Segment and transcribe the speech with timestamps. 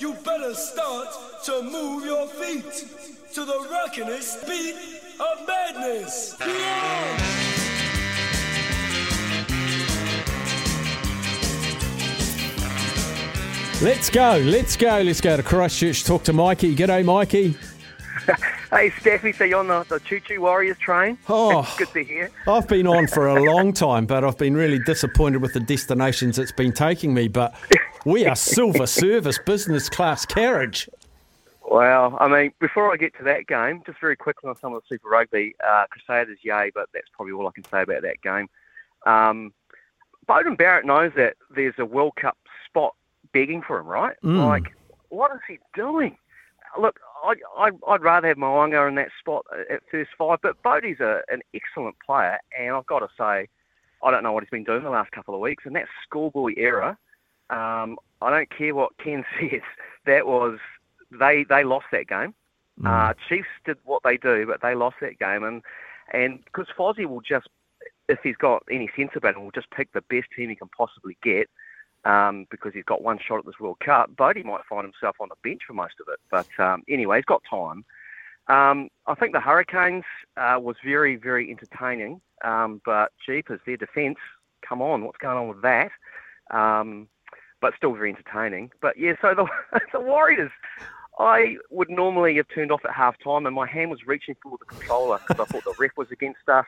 [0.00, 1.08] you better start
[1.44, 2.86] to move your feet
[3.34, 4.74] to the rockin'est beat
[5.20, 6.36] of madness.
[6.40, 7.40] Yeah!
[13.82, 16.74] Let's go, let's go, let's go to Christchurch, talk to Mikey.
[16.74, 17.56] G'day, Mikey.
[18.70, 21.18] Hey, Steffi, so you're on the, the Choo Choo Warriors train?
[21.28, 21.62] Oh.
[21.62, 22.30] That's good to hear.
[22.46, 26.38] I've been on for a long time, but I've been really disappointed with the destinations
[26.38, 27.26] it's been taking me.
[27.26, 27.52] But
[28.04, 30.88] we are silver service business class carriage.
[31.68, 34.82] Well, I mean, before I get to that game, just very quickly on some of
[34.82, 38.20] the Super Rugby, uh, Crusaders, yay, but that's probably all I can say about that
[38.22, 38.48] game.
[39.06, 39.52] Um,
[40.28, 42.94] Beauden Barrett knows that there's a World Cup spot
[43.32, 44.16] begging for him, right?
[44.24, 44.46] Mm.
[44.46, 44.74] Like,
[45.10, 46.16] what is he doing?
[46.80, 51.22] Look, I, I'd rather have Mo'unga in that spot at first five, but Bodie's a,
[51.28, 53.48] an excellent player, and I've got to say,
[54.02, 56.54] I don't know what he's been doing the last couple of weeks, and that schoolboy
[56.56, 56.96] era,
[57.50, 59.62] um, I don't care what Ken says,
[60.06, 60.58] that was,
[61.10, 62.34] they, they lost that game.
[62.84, 65.62] Uh, Chiefs did what they do, but they lost that game, and
[66.12, 67.46] and because Fozzie will just,
[68.08, 70.68] if he's got any sense about him, will just pick the best team he can
[70.68, 71.48] possibly get,
[72.04, 74.16] um, because he's got one shot at this World Cup.
[74.16, 77.24] Bodie might find himself on the bench for most of it, but um, anyway, he's
[77.26, 77.84] got time.
[78.48, 80.04] Um, I think the Hurricanes
[80.36, 84.18] uh, was very, very entertaining, um, but jeepers, their defence,
[84.66, 85.90] come on, what's going on with that?
[87.60, 88.70] But still very entertaining.
[88.80, 89.46] But yeah, so the,
[89.92, 90.50] the Warriors,
[91.18, 94.56] I would normally have turned off at half time, and my hand was reaching for
[94.58, 96.66] the controller because I thought the ref was against us.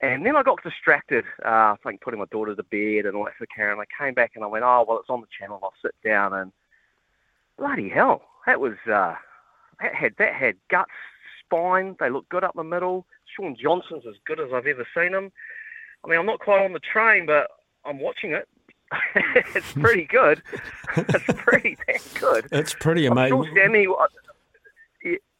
[0.00, 3.24] And then I got distracted, uh, I think putting my daughter to bed and all
[3.24, 3.80] that sort of carry on.
[3.80, 5.58] I came back and I went, oh, well, it's on the channel.
[5.62, 6.34] I'll sit down.
[6.34, 6.52] And
[7.58, 9.14] bloody hell, that was, uh,
[9.80, 10.90] that had, that had guts,
[11.44, 11.96] spine.
[11.98, 13.06] They looked good up the middle.
[13.34, 15.32] Shaun Johnson's as good as I've ever seen him.
[16.04, 17.48] I mean, I'm not quite on the train, but
[17.84, 18.48] I'm watching it.
[19.54, 20.42] it's pretty good.
[20.96, 22.46] it's pretty damn good.
[22.52, 23.44] It's pretty amazing.
[23.44, 23.86] sure Sammy.
[23.86, 24.06] I-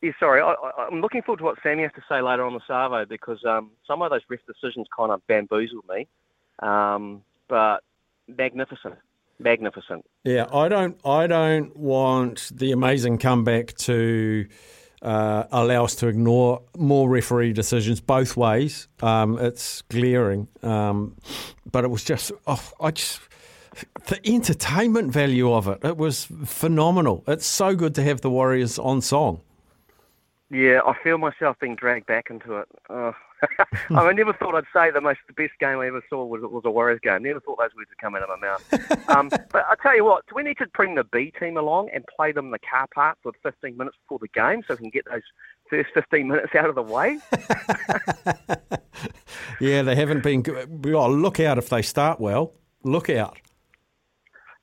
[0.03, 2.61] yeah, sorry, I, I'm looking forward to what Sammy has to say later on the
[2.67, 6.07] Savo because um, some of those ref decisions kind of bamboozled me.
[6.61, 7.83] Um, but
[8.29, 8.97] magnificent,
[9.39, 10.05] magnificent.
[10.25, 10.99] Yeah, I don't.
[11.05, 14.47] I don't want the amazing comeback to
[15.03, 18.89] uh, allow us to ignore more referee decisions both ways.
[19.03, 21.17] Um, it's glaring, um,
[21.71, 22.33] but it was just.
[22.47, 23.21] Oh, I just
[24.07, 25.79] the entertainment value of it.
[25.85, 27.25] It was phenomenal.
[27.27, 29.41] It's so good to have the Warriors on song.
[30.51, 32.69] Yeah, I feel myself being dragged back into it.
[32.89, 33.15] Oh.
[33.91, 36.63] I never thought I'd say the most the best game I ever saw was was
[36.65, 37.25] a Warriors game.
[37.25, 39.09] Never thought those words would come out of my mouth.
[39.11, 41.91] um, but I tell you what, do we need to bring the B team along
[41.93, 44.79] and play them in the car park for 15 minutes before the game so we
[44.79, 45.23] can get those
[45.69, 47.19] first 15 minutes out of the way?
[49.61, 50.43] Yeah, they haven't been.
[50.43, 50.85] good.
[50.85, 52.53] We got to look out if they start well.
[52.83, 53.39] Look out.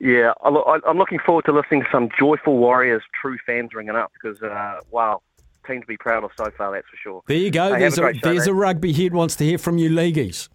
[0.03, 3.73] Yeah, I lo- I- I'm looking forward to listening to some joyful Warriors true fans
[3.73, 5.21] ringing up because uh, wow,
[5.65, 6.73] team to be proud of so far.
[6.73, 7.21] That's for sure.
[7.25, 7.73] There you go.
[7.73, 9.89] Hey, there's a a, great show, there's a rugby head wants to hear from you,
[9.89, 10.49] leagueies.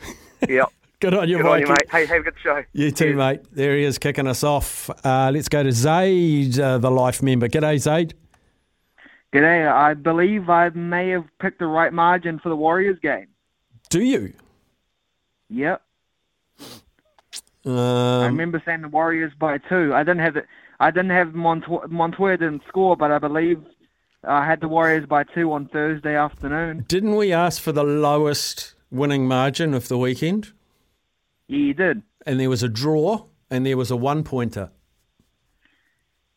[0.48, 0.64] Yeah.
[1.00, 1.90] Good on you, Good on you, mate.
[1.90, 2.62] Hey, have a good show.
[2.72, 3.16] You too, Cheers.
[3.16, 3.40] mate.
[3.50, 4.88] There he is kicking us off.
[5.04, 7.48] Uh, let's go to Zaid, uh, the life member.
[7.48, 8.14] G'day, Zaid.
[9.32, 9.68] G'day.
[9.72, 13.26] I believe I may have picked the right margin for the Warriors game.
[13.90, 14.32] Do you?
[15.48, 15.82] Yep.
[17.64, 19.94] I Um, remember saying the Warriors by two.
[19.94, 20.46] I didn't have it.
[20.80, 23.62] I didn't have Montoya, Montoya didn't score, but I believe
[24.24, 26.84] I had the Warriors by two on Thursday afternoon.
[26.88, 30.52] didn't we ask for the lowest winning margin of the weekend?
[31.48, 32.02] Yeah, you did.
[32.26, 34.70] And there was a draw and there was a one pointer.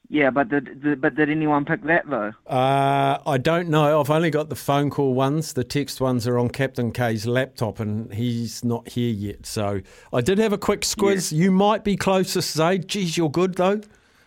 [0.09, 2.31] Yeah, but did, did but did anyone pick that though?
[2.47, 3.99] Uh, I don't know.
[3.99, 5.53] I've only got the phone call ones.
[5.53, 9.45] The text ones are on Captain K's laptop, and he's not here yet.
[9.45, 9.81] So
[10.13, 11.31] I did have a quick squiz.
[11.31, 12.87] You might be closest, Zaid.
[12.87, 13.81] Geez, you're good though.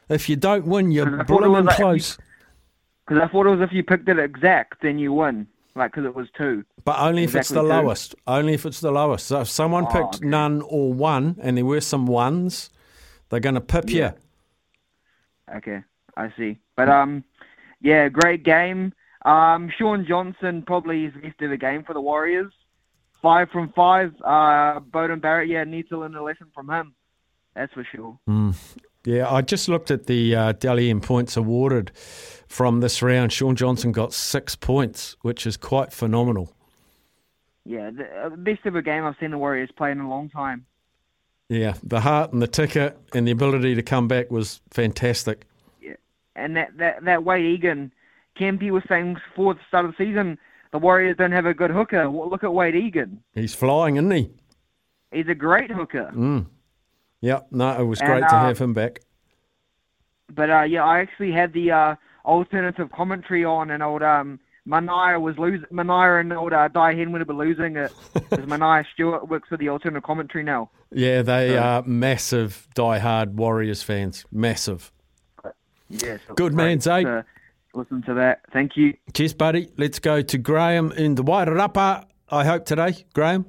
[0.08, 2.18] If you don't win, you're I thought it was blooming like- close.
[3.06, 5.46] Because I thought it was if you picked it exact, then you win.
[5.76, 6.64] Like because it was two.
[6.84, 7.68] But only if it's the two.
[7.68, 8.14] lowest.
[8.26, 9.26] Only if it's the lowest.
[9.26, 10.26] So if someone Oh, picked okay.
[10.26, 12.68] none or one, and there were some ones,
[13.28, 14.06] they're going to pip Yeah.
[14.06, 14.12] you.
[15.56, 15.82] Okay,
[16.16, 16.58] I see.
[16.76, 17.24] But um,
[17.80, 18.92] yeah, great game.
[19.24, 22.52] Um, Shaun Johnson probably his best ever game for the Warriors.
[23.20, 24.14] Five from five.
[24.22, 26.94] Uh, Beauden Barrett, yeah, needs to learn a lesson from him.
[27.54, 28.18] That's for sure.
[29.04, 31.90] Yeah, I just looked at the uh, Dally M points awarded
[32.46, 33.32] from this round.
[33.32, 36.52] Shaun Johnson got six points, which is quite phenomenal.
[37.64, 40.66] Yeah, the uh, best ever game I've seen the Warriors play in a long time.
[41.48, 45.46] Yeah, the heart and the ticker and the ability to come back was fantastic.
[45.80, 45.94] Yeah,
[46.36, 47.92] and that that that Wade Egan,
[48.38, 50.38] Campy was saying before the start of the season,
[50.72, 52.10] the Warriors don't have a good hooker.
[52.10, 53.22] Well, look at Wade Egan.
[53.34, 54.30] He's flying, isn't he?
[55.10, 56.10] He's a great hooker.
[56.14, 56.46] Mm.
[57.22, 59.00] Yeah, no, it was And, great to uh, have him back.
[60.34, 61.94] But uh, yeah, I actually had the uh,
[62.26, 65.66] alternative commentary on, and old um, Manaya was losing.
[65.72, 69.68] Manaya and old uh, Di Henwood were losing it because Manaya Stewart works for the
[69.70, 70.70] alternative commentary now.
[70.92, 74.24] Yeah, they are massive die-hard Warriors fans.
[74.30, 74.92] Massive.
[75.88, 77.04] Yeah, so Good man, Zay.
[77.04, 77.24] To
[77.74, 78.40] Listen to that.
[78.52, 78.94] Thank you.
[79.14, 79.70] Cheers, buddy.
[79.76, 83.06] Let's go to Graham in the Wairarapa, I hope, today.
[83.14, 83.46] Graham?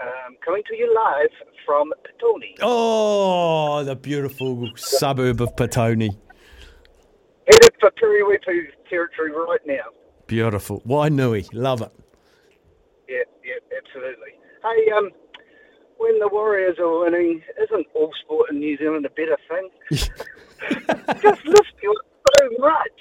[0.00, 1.30] Um, coming to you live
[1.66, 2.54] from Petone.
[2.62, 6.16] Oh, the beautiful suburb of Petone.
[7.46, 9.88] Headed for Piriwetu territory right now.
[10.26, 10.82] Beautiful.
[10.82, 11.48] Wainui.
[11.52, 11.92] Love it.
[13.08, 14.32] Yeah, yeah, absolutely.
[14.62, 15.10] Hey, um,
[15.96, 19.70] when the Warriors are winning, isn't all sport in New Zealand a better thing?
[19.90, 22.06] just lift you up
[22.38, 23.00] so much.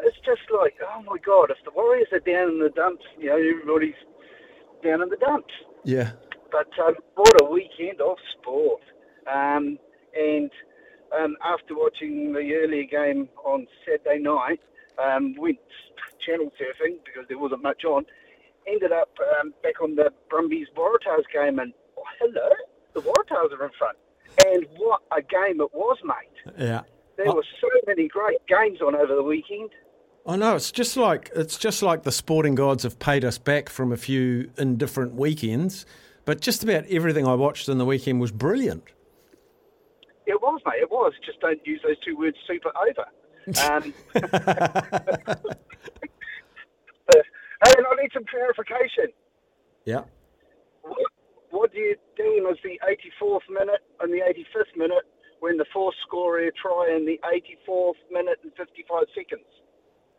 [0.00, 3.28] It's just like, oh my God, if the Warriors are down in the dumps, you
[3.28, 3.94] know, everybody's
[4.82, 5.54] down in the dumps.
[5.84, 6.12] Yeah.
[6.50, 8.82] But um, what a weekend of sport.
[9.32, 9.78] Um,
[10.14, 10.50] and
[11.18, 14.60] um, after watching the earlier game on Saturday night,
[15.02, 15.58] um, went
[16.24, 18.04] channel surfing because there wasn't much on.
[18.66, 22.50] Ended up um, back on the Brumbies Waratahs game, and oh, hello,
[22.94, 23.98] the Waratahs are in front.
[24.44, 26.54] And what a game it was, mate.
[26.58, 26.82] Yeah.
[27.16, 29.70] There were so many great games on over the weekend.
[30.26, 33.68] I know it's just like it's just like the sporting gods have paid us back
[33.68, 35.84] from a few indifferent weekends,
[36.24, 38.84] but just about everything I watched in the weekend was brilliant.
[40.26, 40.80] It was, mate.
[40.80, 41.12] It was.
[41.24, 43.06] Just don't use those two words super over.
[43.70, 43.92] Um,
[47.66, 49.12] and I need some clarification.
[49.84, 50.04] Yeah.
[50.82, 51.12] What,
[51.50, 55.04] what do you deem as the 84th minute and the 85th minute
[55.40, 59.44] when the fourth score a try in the 84th minute and 55 seconds?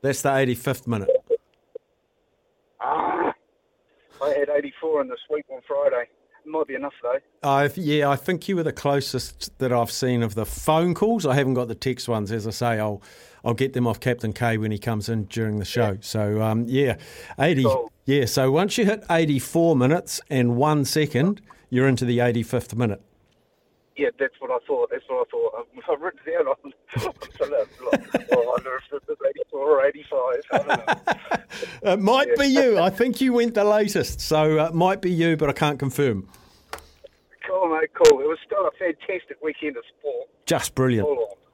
[0.01, 1.09] That's the 85th minute.
[2.79, 3.33] Ah,
[4.21, 6.09] I had 84 in the sweep on Friday.
[6.47, 7.69] Might be enough though.
[7.75, 11.25] Yeah, I think you were the closest that I've seen of the phone calls.
[11.25, 12.31] I haven't got the text ones.
[12.31, 13.01] As I say, I'll
[13.43, 15.97] I'll get them off Captain K when he comes in during the show.
[16.01, 16.97] So um, yeah,
[17.39, 17.63] eighty.
[17.63, 17.91] Cool.
[18.05, 23.01] Yeah, so once you hit eighty-four minutes and one second, you're into the eighty-fifth minute.
[23.97, 24.89] Yeah, that's what I thought.
[24.91, 25.67] That's what I thought.
[25.77, 26.73] I've, I've written down on.
[26.97, 29.21] so that's like, well, I wonder if it's
[29.51, 30.41] 84 or 85.
[30.51, 31.91] I don't know.
[31.93, 32.77] It might be you.
[32.79, 35.79] I think you went the latest, so uh, it might be you, but I can't
[35.79, 36.27] confirm.
[37.47, 37.89] Cool, mate.
[37.93, 38.19] Cool.
[38.19, 40.27] It was still a fantastic weekend of sport.
[40.45, 41.07] Just brilliant.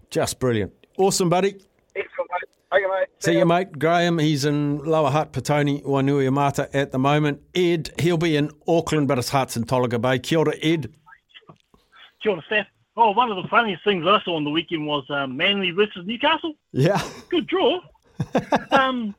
[0.09, 0.73] Just brilliant.
[0.97, 1.49] Awesome, buddy.
[1.95, 2.49] Excellent, mate.
[2.73, 3.07] Okay, mate.
[3.19, 3.77] See you, mate.
[3.77, 7.41] Graham, he's in Lower Hutt, Petone, Wainuiomata at the moment.
[7.53, 10.17] Ed, he'll be in Auckland, but his heart's in Tolaga Bay.
[10.19, 10.91] Kia ora, Ed.
[12.25, 12.67] Ora, Steph.
[12.97, 16.05] Oh, one of the funniest things I saw on the weekend was um, Manly versus
[16.05, 16.53] Newcastle.
[16.73, 17.01] Yeah.
[17.29, 17.79] Good draw.
[18.71, 19.15] um,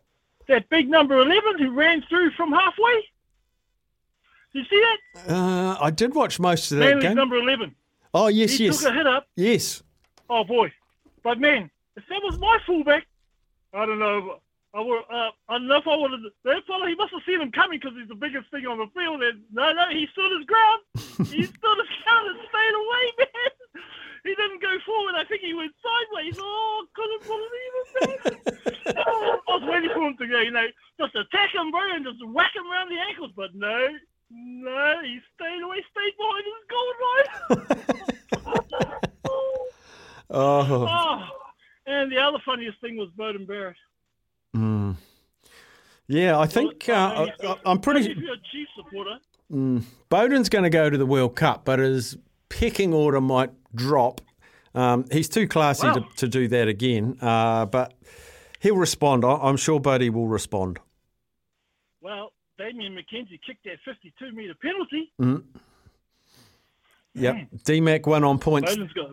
[0.48, 3.02] that big number 11 who ran through from halfway.
[4.52, 4.84] Did you see
[5.24, 5.32] that?
[5.34, 7.14] Uh, I did watch most of that Manly's game.
[7.16, 7.74] number 11.
[8.12, 8.82] Oh, yes, He yes.
[8.82, 9.26] took a hit up.
[9.36, 9.82] Yes.
[10.28, 10.70] Oh, boy.
[11.22, 13.06] But, man, if that was my fullback,
[13.72, 14.40] I don't know.
[14.74, 16.20] I, would, uh, I don't know if I would have.
[16.44, 18.88] That fella, he must have seen him coming because he's the biggest thing on the
[18.96, 19.22] field.
[19.22, 20.80] And no, no, he stood his ground.
[21.28, 23.52] he stood his ground and stayed away, man.
[24.24, 25.14] He didn't go forward.
[25.16, 26.36] I think he went sideways.
[26.40, 27.86] Oh, couldn't believe it,
[28.86, 28.96] man.
[29.06, 30.66] oh, I was waiting for him to go, you know,
[30.98, 33.32] just attack him, bro, and just whack him around the ankles.
[33.36, 33.88] But no,
[34.30, 37.88] no, he stayed away, stayed behind his goal line.
[40.34, 40.86] Oh.
[40.88, 41.28] oh,
[41.84, 43.76] and the other funniest thing was Beauden Barrett.
[44.56, 44.96] Mm.
[46.08, 48.00] Yeah, I think uh, I, I'm If pretty.
[48.18, 49.18] you're a Chief supporter,
[49.52, 52.16] Mm, Beauden's going to go to the World Cup, but his
[52.48, 54.22] pecking order might drop.
[54.74, 55.94] Um, he's too classy Wow.
[55.94, 57.92] to, to do that again, uh, but
[58.60, 59.26] he'll respond.
[59.26, 60.78] I, I'm sure Bodie will respond.
[62.00, 65.12] well, Damian McKenzie kicked that 52 metre penalty.
[65.20, 65.42] Mm.
[67.14, 67.36] Yep.
[67.64, 68.74] DMAC won on points.
[68.74, 69.10] Beauden's got.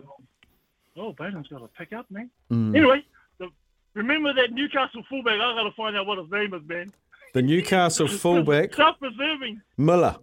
[0.96, 2.30] Oh, Beauden's got to pick up, man.
[2.50, 2.76] Mm.
[2.76, 3.04] Anyway,
[3.94, 5.34] remember that Newcastle fullback?
[5.34, 6.92] I got to find out what his name is, man.
[7.34, 9.60] The Newcastle fullback, Self-preserving.
[9.76, 10.16] Miller.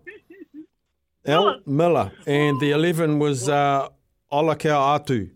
[1.26, 1.60] L.
[1.66, 2.12] Miller.
[2.26, 3.90] And the 11 was uh,
[4.32, 5.30] Olakau'atu.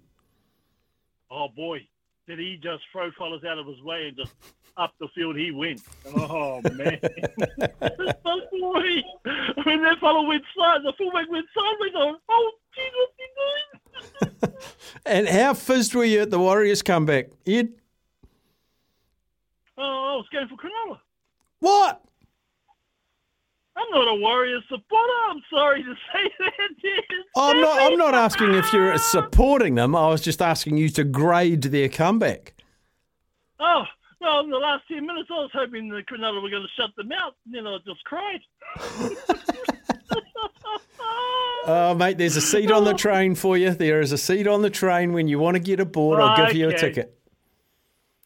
[1.30, 1.88] Oh boy,
[2.28, 4.34] did he just throw fellas out of his way and just
[4.78, 5.82] up the field he went.
[6.16, 7.00] Oh man,
[8.26, 8.84] oh boy,
[9.64, 11.94] when that fellow went side, the fullback went sideways.
[11.94, 14.54] Went, oh Jesus, he doing?
[15.06, 17.70] And how fizzed were you at the Warriors comeback, Ed?
[19.78, 21.00] Oh, I was going for Cronulla.
[21.60, 22.02] What?
[23.78, 25.14] I'm not a Warriors supporter.
[25.30, 27.04] I'm sorry to say that.
[27.38, 27.80] I'm not.
[27.82, 29.96] I'm not asking if you're supporting them.
[29.96, 32.54] I was just asking you to grade their comeback.
[33.60, 33.84] Oh,
[34.20, 36.96] well, in the last 10 minutes, I was hoping the Cronulla were going to shut
[36.98, 37.36] them out.
[37.46, 38.42] And then I just cried.
[41.64, 43.72] Oh, mate, there's a seat on the train for you.
[43.72, 46.20] There is a seat on the train when you want to get aboard.
[46.20, 47.16] I'll give you a ticket.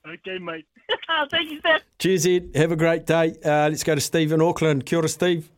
[0.07, 0.65] Okay, mate.
[1.31, 1.81] Thank you, Steph.
[1.99, 2.51] Cheers, Ed.
[2.55, 3.35] Have a great day.
[3.43, 4.85] Uh, let's go to Steve in Auckland.
[4.85, 5.49] Kia ora, Steve.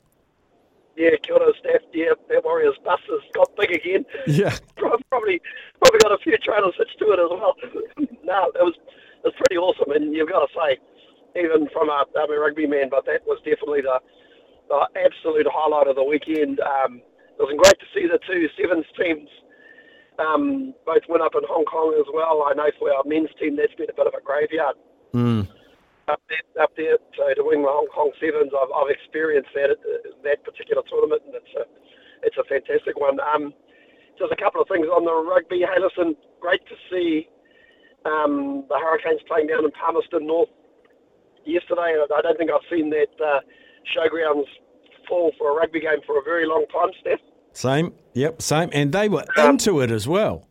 [0.95, 1.81] Yeah, kia ora, Steph.
[1.93, 4.05] Yeah, that Warriors bus has got big again.
[4.27, 4.55] Yeah.
[5.09, 5.41] Probably,
[5.81, 7.55] probably got a few trailers hitched to it as well.
[8.23, 10.77] no, it was, it was pretty awesome, and you've got to say,
[11.33, 13.97] even from a, I'm a rugby man, but that was definitely the,
[14.69, 16.59] the absolute highlight of the weekend.
[16.59, 17.01] Um,
[17.39, 19.27] it was great to see the two sevens teams
[20.19, 22.45] um, both went up in Hong Kong as well.
[22.49, 24.75] I know for our men's team, that's been a bit of a graveyard
[25.15, 25.47] Mm.
[26.09, 28.51] up there, up there so to win the Hong Kong Sevens.
[28.51, 29.79] I've, I've experienced that at
[30.23, 31.63] that particular tournament, and it's a
[32.27, 33.17] it's a fantastic one.
[33.21, 33.53] Um,
[34.19, 35.61] just a couple of things on the rugby.
[35.63, 37.29] Hey, listen, great to see
[38.05, 40.49] um, the Hurricanes playing down in Palmerston North
[41.45, 41.95] yesterday.
[42.01, 43.39] I don't think I've seen that uh,
[43.95, 44.49] showgrounds
[45.07, 47.21] full for a rugby game for a very long time, Steph.
[47.57, 47.97] Same.
[48.13, 48.69] Yep, same.
[48.69, 50.45] And they were Um, into it as well.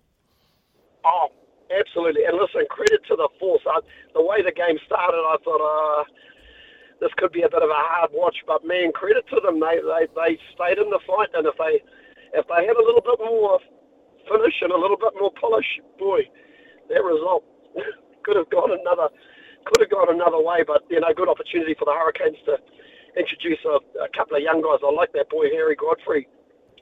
[1.07, 1.31] Oh,
[1.71, 2.25] absolutely.
[2.27, 3.63] And listen, credit to the force.
[3.63, 3.79] I,
[4.13, 6.03] the way the game started, I thought, uh,
[6.99, 8.35] this could be a bit of a hard watch.
[8.45, 9.61] But man, credit to them.
[9.63, 11.79] They they, they stayed in the fight, and if they
[12.35, 13.61] if they had a little bit more
[14.27, 16.27] finish and a little bit more polish, boy,
[16.91, 17.45] that result
[18.27, 19.15] could have gone another
[19.63, 20.67] could have gone another way.
[20.67, 22.59] But you know, good opportunity for the Hurricanes to
[23.15, 24.83] introduce a, a couple of young guys.
[24.83, 26.27] I like that boy Harry Godfrey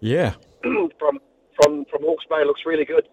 [0.05, 0.35] Yeah.
[0.99, 1.19] from
[1.57, 3.09] from from Hawke's Bay looks really good.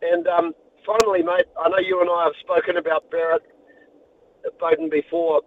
[0.00, 0.52] And um,
[0.86, 3.42] finally, mate, I know you and I have spoken about Barrett
[4.60, 5.40] Beauden before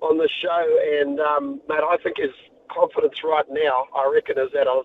[0.00, 2.30] on the show, and um, mate, I think his
[2.72, 4.82] confidence right now, I reckon, is at a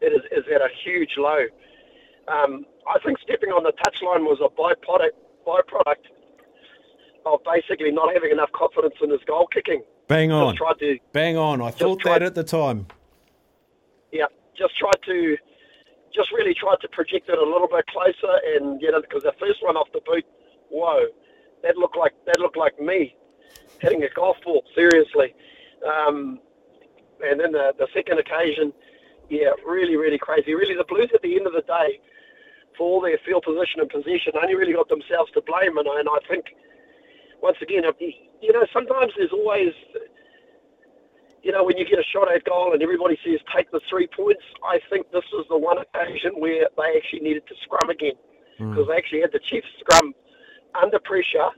[0.00, 1.46] it is, is at a huge low.
[2.26, 5.14] Um, I think stepping on the touchline was a byproduct
[5.46, 6.10] byproduct
[7.26, 9.84] of basically not having enough confidence in his goal kicking.
[10.08, 10.56] Bang on.
[10.56, 11.62] Just tried to Bang on.
[11.62, 12.88] I thought that at the time.
[14.12, 14.26] Yeah,
[14.56, 15.36] just tried to,
[16.14, 19.34] just really tried to project it a little bit closer, and you know, because the
[19.38, 20.24] first one off the boot,
[20.70, 21.06] whoa,
[21.62, 23.14] that looked like that looked like me
[23.80, 25.34] hitting a golf ball seriously,
[25.86, 26.40] um,
[27.22, 28.72] and then the the second occasion,
[29.28, 30.54] yeah, really really crazy.
[30.54, 32.00] Really, the Blues at the end of the day,
[32.76, 36.00] for all their field position and possession, only really got themselves to blame, and, I-
[36.00, 36.46] and I think.
[37.42, 39.72] Once again, you know, sometimes there's always
[41.42, 44.06] you know, when you get a shot at goal and everybody says take the three
[44.06, 48.16] points, I think this was the one occasion where they actually needed to scrum again
[48.58, 48.70] hmm.
[48.70, 50.14] because they actually had the Chiefs scrum
[50.80, 51.50] under pressure,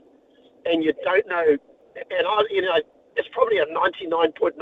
[0.65, 1.57] and you don't know.
[1.95, 2.79] And I, you know,
[3.15, 4.57] it's probably a 99.9%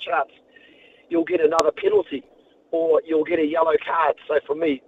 [0.00, 0.30] chance
[1.08, 2.24] you'll get another penalty
[2.70, 4.16] or you'll get a yellow card.
[4.28, 4.82] So for me,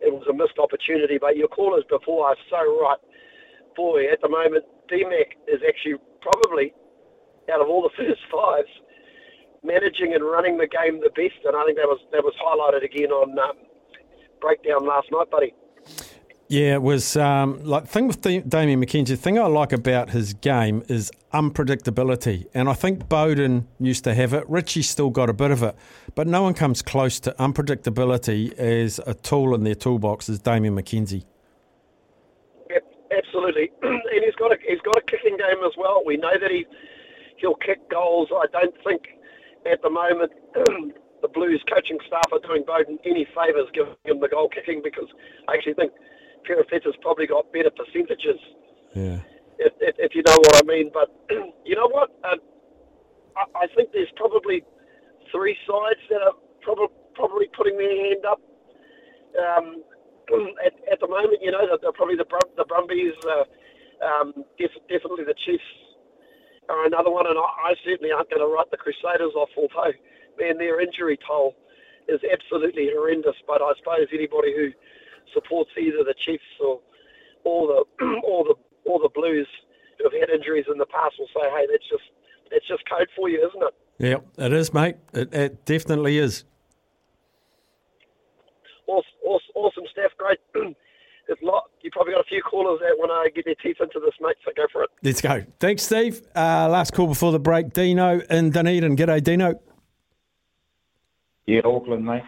[0.00, 1.18] it was a missed opportunity.
[1.18, 2.98] But your callers before are so right.
[3.76, 6.74] Boy, at the moment, DMAC is actually probably
[7.52, 8.68] out of all the first fives
[9.64, 12.84] managing and running the game the best, and I think that was that was highlighted
[12.84, 13.56] again on um,
[14.40, 15.54] breakdown last night, buddy.
[16.48, 19.08] Yeah, it was um, like thing with Damian McKenzie.
[19.08, 24.14] The thing I like about his game is unpredictability, and I think Beauden used to
[24.14, 24.48] have it.
[24.48, 25.74] Richie's still got a bit of it,
[26.14, 30.76] but no one comes close to unpredictability as a tool in their toolbox as Damian
[30.76, 31.24] McKenzie.
[32.68, 32.84] Yep,
[33.16, 36.02] absolutely, and he's got a he's got a kicking game as well.
[36.04, 36.66] We know that he
[37.38, 38.28] he'll kick goals.
[38.30, 39.02] I don't think
[39.70, 40.32] at the moment
[41.22, 45.08] the Blues coaching staff are doing Beauden any favours giving him the goal kicking because
[45.48, 45.92] I actually think
[46.44, 48.40] Perofeta's probably got better percentages
[48.94, 49.20] Yeah.
[49.58, 50.90] if, if, if you know what I mean.
[50.92, 51.08] But
[51.64, 52.10] you know what?
[52.24, 52.38] Um,
[53.36, 54.62] I, I think there's probably
[55.32, 58.40] three sides that are probably probably putting their hand up
[59.40, 59.82] um,
[60.66, 61.40] at, at the moment.
[61.40, 63.44] You know, they're, they're probably the Brum, the Brumbies, uh,
[64.04, 65.64] um, def- definitely the Chiefs
[66.68, 69.50] are another one, and I, I certainly aren't going to write the Crusaders off.
[69.56, 69.92] Although,
[70.38, 71.54] man, their injury toll
[72.08, 73.36] is absolutely horrendous.
[73.46, 74.70] But I suppose anybody who
[75.32, 76.80] supports either the Chiefs or
[77.44, 78.54] all the or the
[78.84, 79.48] or the Blues
[79.98, 82.08] who have had injuries in the past will say, "Hey, that's just
[82.50, 84.96] that's just code for you, isn't it?" Yeah, it is, mate.
[85.12, 86.44] It, it definitely is.
[88.86, 90.12] Awesome, awesome, awesome stuff.
[90.18, 90.38] Great.
[91.26, 91.70] There's a lot.
[91.82, 94.36] You probably got a few callers that want to get their teeth into this, mate.
[94.44, 94.90] So go for it.
[95.02, 95.44] Let's go.
[95.58, 96.22] Thanks, Steve.
[96.34, 97.72] Uh, last call before the break.
[97.72, 98.96] Dino in Dunedin.
[98.96, 99.60] G'day, Dino.
[101.46, 102.22] Yeah, Auckland, mate.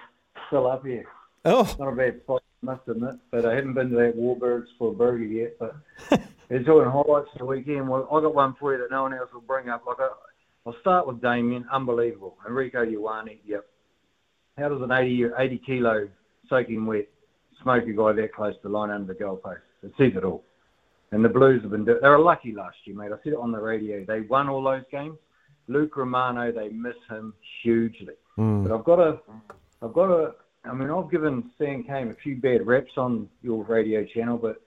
[0.49, 1.07] Still up here.
[1.45, 2.43] Oh, Not a bad spot.
[2.63, 3.15] must admit.
[3.31, 5.57] But I haven't been to that Warburgs for a burger yet.
[5.59, 5.77] But
[6.49, 7.89] they're doing highlights of the weekend.
[7.89, 9.85] Well, I got one for you that no one else will bring up.
[9.87, 10.09] Like I,
[10.67, 12.37] I'll start with Damian, unbelievable.
[12.49, 13.65] Rieko Ioane, yep.
[14.59, 16.09] How does an 80, 80 kilo
[16.49, 17.09] soaking wet
[17.63, 19.59] smoke a guy that close to the line under the goalpost?
[19.83, 20.45] It says it all.
[21.13, 23.13] And the Blues have been, do- they were lucky last year, mate.
[23.13, 24.05] I said it on the radio.
[24.05, 25.17] They won all those games.
[25.69, 28.15] Luke Romano, they miss him hugely.
[28.37, 28.63] Hmm.
[28.63, 29.19] But I've got to,
[29.83, 30.35] I've got to.
[30.65, 34.61] I mean, I've given Sam Cane a few bad reps on your radio channel, but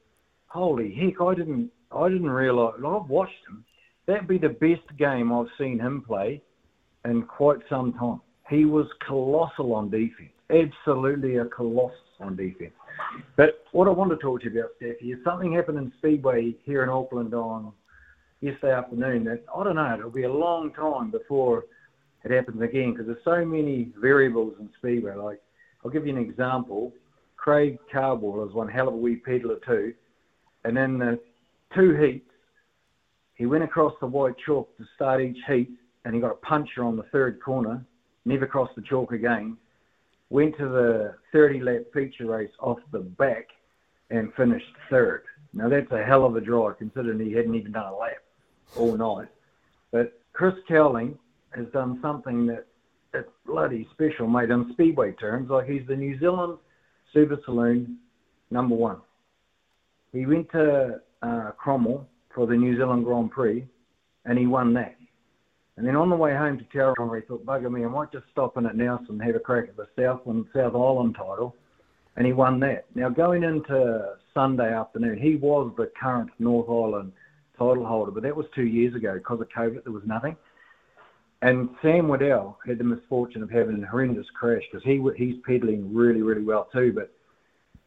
[0.48, 2.76] holy heck, I didn't, I didn't realise.
[2.78, 3.66] I've watched him.
[4.06, 6.42] That'd be the best game I've seen him play
[7.06, 8.22] in quite some time.
[8.50, 12.74] He was colossal on defence, absolutely a colossus on defence.
[13.38, 16.56] But what I want to talk to you about, Steffi, is something happened in Speedway
[16.64, 17.72] here in Auckland on
[18.42, 19.96] yesterday afternoon that I don't know.
[19.98, 21.66] It'll be a long time before
[22.24, 25.16] it happens again because there's so many variables in Speedway.
[25.16, 25.42] Like
[25.84, 26.94] I'll give you an example.
[27.38, 29.94] Craig Carball is one hell of a wee peddler too,
[30.66, 31.20] and in the
[31.74, 32.30] two heats,
[33.36, 35.70] he went across the white chalk to start each heat,
[36.04, 37.84] and he got a puncher on the third corner.
[38.26, 39.56] Never crossed the chalk again.
[40.30, 43.48] Went to the 30 lap feature race off the back
[44.10, 45.24] and finished third.
[45.54, 48.24] Now that's a hell of a drive considering he hadn't even done a lap
[48.76, 49.30] all night.
[49.92, 51.18] But Chris Cowling
[51.52, 52.66] has done something that
[53.12, 55.50] that's bloody special, mate, in speedway terms.
[55.50, 56.60] Like he's the New Zealand
[57.12, 57.98] Super Saloon
[58.52, 58.98] number one.
[60.14, 63.66] He went to uh, Cromwell for the New Zealand Grand Prix,
[64.26, 64.96] and he won that.
[65.80, 68.26] And then on the way home to Tauranga, he thought, bugger me, I might just
[68.34, 71.56] stop in at Nelson and have a crack at the Southland South Island title.
[72.18, 72.88] And he won that.
[72.96, 77.14] Now, going into Sunday afternoon, he was the current North Island
[77.58, 79.14] title holder, but that was two years ago.
[79.14, 80.36] Because of COVID, there was nothing.
[81.44, 85.96] And Sam Waddell had the misfortune of having a horrendous crash because he he's pedaling
[85.96, 87.10] really, really well too, but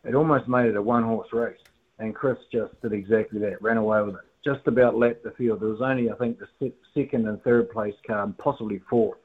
[0.08, 1.60] it almost made it a one horse race.
[1.98, 4.31] And Chris just did exactly that, ran away with it.
[4.44, 5.60] Just about lapped the field.
[5.60, 9.18] There was only, I think, the se- second and third place car, and possibly fourth,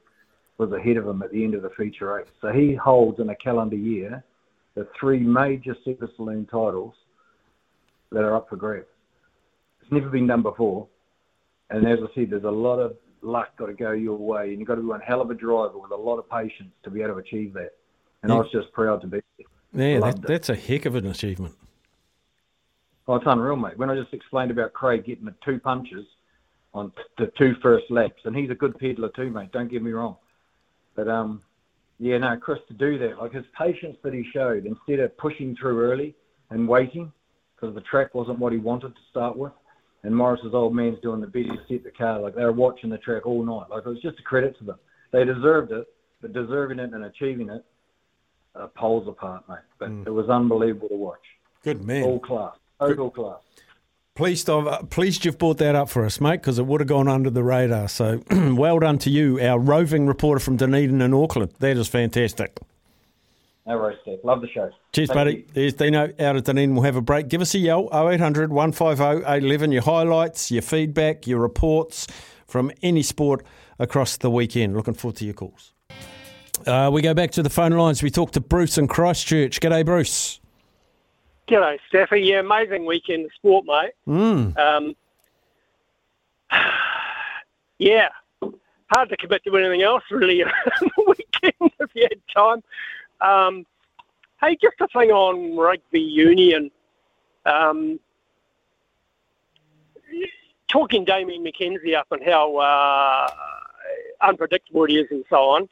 [0.58, 2.26] was ahead of him at the end of the feature race.
[2.40, 4.22] So he holds in a calendar year
[4.74, 6.94] the three major Super Saloon titles
[8.12, 8.86] that are up for grabs.
[9.82, 10.86] It's never been done before.
[11.70, 14.58] And as I said, there's a lot of luck got to go your way, and
[14.58, 16.90] you've got to be one hell of a driver with a lot of patience to
[16.90, 17.72] be able to achieve that.
[18.22, 19.46] And I was just proud to be there.
[19.94, 21.54] Yeah, that, that's a heck of an achievement.
[23.08, 23.78] Oh, it's unreal, mate.
[23.78, 26.04] When I just explained about Craig getting the two punches
[26.74, 29.50] on the two first laps, and he's a good peddler too, mate.
[29.50, 30.16] Don't get me wrong.
[30.94, 31.42] But um,
[31.98, 35.56] yeah, no, Chris to do that, like his patience that he showed, instead of pushing
[35.56, 36.14] through early
[36.50, 37.10] and waiting,
[37.56, 39.52] because the track wasn't what he wanted to start with.
[40.02, 42.20] And Morris's old man's doing the best to set the car.
[42.20, 43.70] Like they were watching the track all night.
[43.70, 44.78] Like it was just a credit to them.
[45.12, 45.86] They deserved it,
[46.20, 47.64] but deserving it and achieving it,
[48.54, 49.58] uh, poles apart, mate.
[49.78, 51.24] But it was unbelievable to watch.
[51.64, 52.04] Good man.
[52.04, 53.40] All class, total class.
[54.14, 56.88] Pleased, I've, uh, pleased you've brought that up for us, mate, because it would have
[56.88, 57.88] gone under the radar.
[57.88, 61.52] So well done to you, our roving reporter from Dunedin in Auckland.
[61.60, 62.58] That is fantastic.
[63.64, 64.18] No worries, Steve.
[64.24, 64.70] Love the show.
[64.92, 65.32] Cheers, Thank buddy.
[65.32, 65.44] you.
[65.52, 66.74] There's Dino out at Dunedin.
[66.74, 67.28] We'll have a break.
[67.28, 69.72] Give us a yell 0800 150 811.
[69.72, 72.06] Your highlights, your feedback, your reports
[72.46, 73.44] from any sport
[73.78, 74.74] across the weekend.
[74.74, 75.74] Looking forward to your calls.
[76.66, 78.02] Uh, we go back to the phone lines.
[78.02, 79.60] We talk to Bruce in Christchurch.
[79.60, 80.40] G'day, Bruce.
[81.48, 82.20] G'day, Staffy.
[82.20, 83.92] Yeah, amazing weekend of sport, mate.
[84.06, 84.58] Mm.
[84.58, 84.94] Um,
[87.78, 88.08] yeah,
[88.92, 92.62] hard to commit to anything else really on the weekend if you had time.
[93.20, 93.66] Um,
[94.42, 96.70] hey, just a thing on rugby union.
[97.46, 97.98] Um,
[100.68, 103.30] talking Damian McKenzie up and how uh,
[104.20, 105.68] unpredictable it is and so on.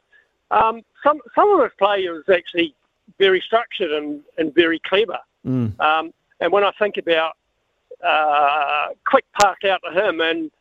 [0.49, 2.73] Um, some some of his players actually
[3.19, 5.19] very structured and, and very clever.
[5.47, 5.79] Mm.
[5.79, 7.37] Um, and when I think about
[8.05, 10.51] uh, quick park out to him and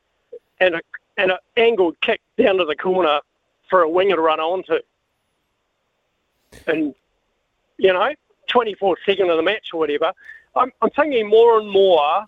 [0.61, 0.81] and a
[1.19, 3.21] and an angled kick down to the corner
[3.69, 4.79] for a winger to run onto,
[6.67, 6.95] and
[7.79, 8.13] you know,
[8.49, 10.13] 24 second of the match or whatever,
[10.55, 12.27] I'm, I'm thinking more and more.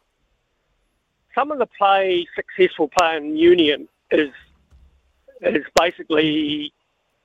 [1.35, 4.31] Some of the play, successful play in Union is
[5.41, 6.73] is basically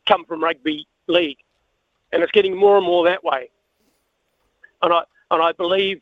[0.08, 1.40] come from rugby league,
[2.12, 3.50] and it's getting more and more that way.
[4.84, 6.02] And I and I believe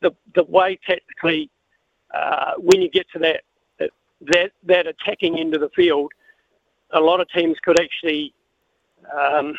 [0.00, 1.50] the the way technically,
[2.14, 3.42] uh, when you get to that
[4.32, 6.12] that that attacking end of the field,
[6.92, 8.34] a lot of teams could actually
[9.18, 9.54] um,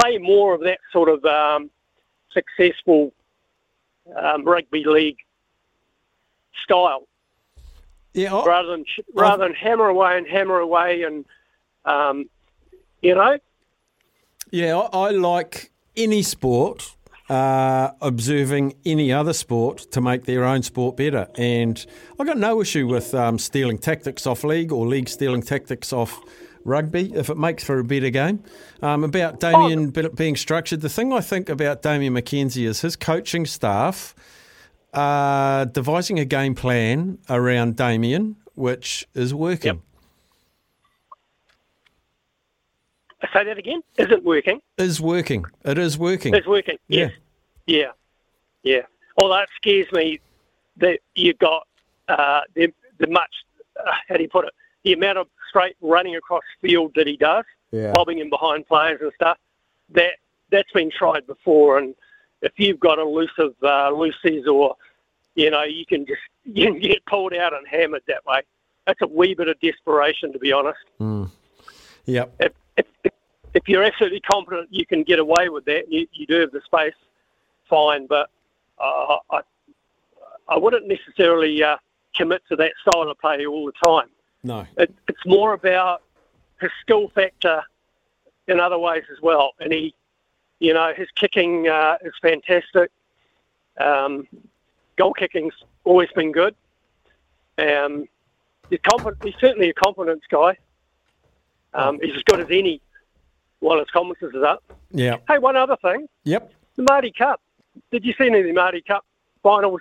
[0.00, 1.70] play more of that sort of um,
[2.32, 3.12] successful
[4.20, 5.18] um, rugby league
[6.64, 7.06] style,
[8.12, 8.84] Yeah, I- rather than
[9.14, 11.24] rather than hammer away and hammer away and
[11.84, 12.28] um,
[13.02, 13.38] you know?
[14.50, 16.93] Yeah, I, I like any sport
[17.28, 21.26] uh, observing any other sport to make their own sport better.
[21.36, 21.84] And
[22.18, 26.20] I've got no issue with um, stealing tactics off league or league stealing tactics off
[26.66, 28.42] rugby if it makes for a better game.
[28.82, 30.08] Um, about Damian Oh.
[30.10, 34.14] being structured, the thing I think about Damian McKenzie is his coaching staff
[34.92, 39.82] are devising a game plan around Damian, which is working.
[43.32, 43.82] Say that again.
[43.98, 44.60] Isn't working.
[44.78, 45.44] Is working.
[45.64, 46.34] It is working.
[46.34, 46.76] It's working.
[46.88, 47.06] Yeah.
[47.06, 47.12] Yes.
[47.66, 47.90] Yeah.
[48.62, 48.80] Yeah.
[49.20, 50.20] Although it scares me
[50.78, 51.66] that you've got
[52.08, 53.30] uh, the, the much,
[53.78, 57.16] uh, how do you put it, the amount of straight running across field that he
[57.16, 57.92] does, Yeah.
[57.94, 59.38] bobbing in behind players and stuff,
[59.90, 60.14] that,
[60.50, 61.78] that's been tried before.
[61.78, 61.94] And
[62.42, 64.76] if you've got elusive uh, loosies or,
[65.36, 68.42] you know, you can just you can get pulled out and hammered that way.
[68.86, 71.30] That's a wee bit of desperation, to be honest Mm.
[72.06, 72.34] Yep.
[72.40, 73.12] if, if, if-
[73.54, 76.60] if you're absolutely confident you can get away with that, you, you do have the
[76.64, 76.94] space,
[77.68, 78.06] fine.
[78.06, 78.28] But
[78.78, 79.40] uh, I,
[80.48, 81.76] I wouldn't necessarily uh,
[82.14, 84.08] commit to that style of play all the time.
[84.42, 84.66] No.
[84.76, 86.02] It, it's more about
[86.60, 87.62] his skill factor
[88.48, 89.52] in other ways as well.
[89.60, 89.94] And he,
[90.58, 92.90] you know, his kicking uh, is fantastic.
[93.78, 94.26] Um,
[94.96, 96.54] goal kicking's always been good.
[97.58, 98.08] Um,
[98.68, 98.80] he's,
[99.22, 100.56] he's certainly a confidence guy.
[101.72, 102.80] Um, he's as good as any
[103.64, 104.62] while his confidence is up.
[104.90, 105.16] Yeah.
[105.26, 106.06] Hey, one other thing.
[106.24, 106.52] Yep.
[106.76, 107.40] The Maadi Cup.
[107.90, 109.04] Did you see any of the Maadi Cup
[109.42, 109.80] finals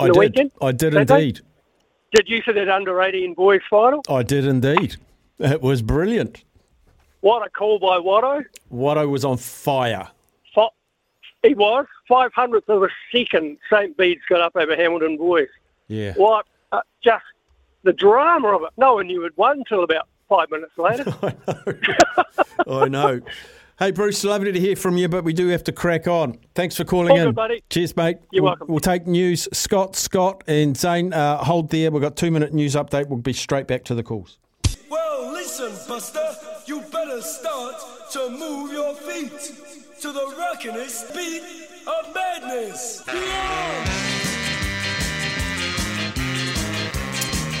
[0.00, 0.18] I the did.
[0.18, 0.50] weekend?
[0.60, 1.00] I did they?
[1.02, 1.40] indeed.
[2.12, 4.02] Did you see that under 18 boys final?
[4.08, 4.96] I did indeed.
[5.38, 6.44] It was brilliant.
[7.20, 8.44] What a call by Watto.
[8.72, 10.08] Watto was on fire.
[10.54, 10.68] Fi-
[11.42, 11.86] He was.
[12.10, 13.96] 500th of a second, St.
[13.96, 15.48] Bede's got up over Hamilton boys.
[15.88, 16.12] Yeah.
[16.14, 16.46] What?
[16.72, 17.24] Uh, just
[17.84, 18.70] the drama of it.
[18.76, 21.04] No one knew it won until about five minutes later.
[22.66, 23.20] I know.
[23.76, 26.38] Hey, Bruce, lovely to hear from you, but we do have to crack on.
[26.54, 27.24] Thanks for calling All in.
[27.26, 27.64] good, buddy.
[27.70, 28.18] Cheers, mate.
[28.30, 28.66] You're we'll, welcome.
[28.68, 29.48] We'll take news.
[29.52, 31.90] Scott, Scott, and Zane, uh, hold there.
[31.90, 33.08] We've got two minute news update.
[33.08, 34.38] We'll be straight back to the calls.
[34.88, 37.74] Well, listen, Buster, you better start
[38.12, 39.32] to move your feet
[40.02, 41.42] to the rockinest beat
[41.88, 43.02] of madness.
[43.08, 43.73] Yeah!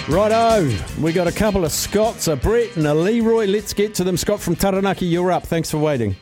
[0.06, 3.46] Righto, we got a couple of Scots, a Brett and a Leroy.
[3.46, 4.18] Let's get to them.
[4.18, 5.44] Scott from Taranaki, you're up.
[5.44, 6.14] Thanks for waiting.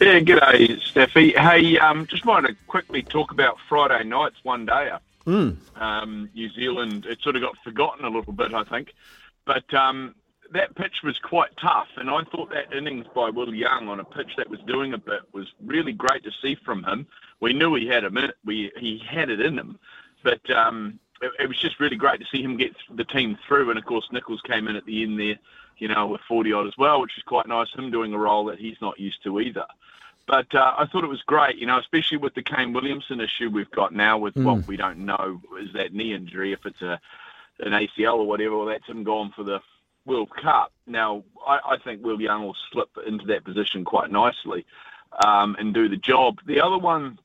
[0.00, 1.38] Yeah, g'day, Steffi.
[1.38, 4.90] Hey, um, just wanted to quickly talk about Friday night's one day.
[5.26, 5.58] Mm.
[5.80, 8.94] Um, New Zealand, it sort of got forgotten a little bit, I think.
[9.44, 10.16] But um,
[10.50, 14.04] that pitch was quite tough, and I thought that innings by Will Young on a
[14.04, 17.06] pitch that was doing a bit was really great to see from him.
[17.38, 19.78] We knew he had a minute, we he had it in him,
[20.24, 23.70] but um, it, it was just really great to see him get the team through.
[23.70, 25.38] And of course, Nicholls came in at the end there,
[25.78, 27.68] you know, with 40 odd as well, which is quite nice.
[27.74, 29.66] Him doing a role that he's not used to either.
[30.26, 33.50] But uh, I thought it was great, you know, especially with the Kane Williamson issue
[33.50, 34.44] we've got now with Mm.
[34.44, 37.00] what we don't know is that knee injury, if it's a
[37.58, 39.60] an ACL or whatever, well, that's him gone for the
[40.06, 40.72] World Cup.
[40.86, 44.64] Now, I, I think Will Young will slip into that position quite nicely
[45.26, 46.38] um, and do the job.
[46.46, 47.18] The other one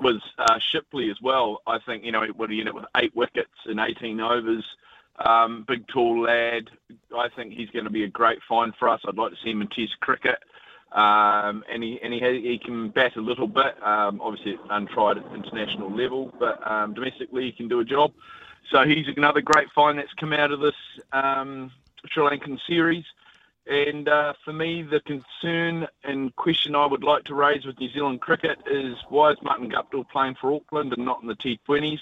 [0.00, 1.62] was uh, Shipley as well.
[1.66, 4.64] I think, you know, he would end up with eight wickets in 18 overs.
[5.24, 6.70] Um, big, tall lad.
[7.16, 9.00] I think he's going to be a great find for us.
[9.06, 10.38] I'd like to see him in Test cricket.
[10.92, 13.76] Um, and he and he, he can bat a little bit.
[13.82, 18.12] Um, obviously, untried at international level, but um, domestically he can do a job.
[18.70, 20.74] So he's another great find that's come out of this
[21.12, 21.70] um,
[22.10, 23.04] Sri Lankan series.
[23.68, 27.90] And uh, for me, the concern and question I would like to raise with New
[27.90, 32.00] Zealand cricket is why is Martin Guptill playing for Auckland and not in the T20s?